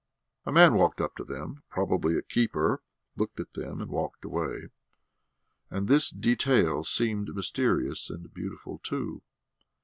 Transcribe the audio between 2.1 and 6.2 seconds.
a keeper looked at them and walked away. And this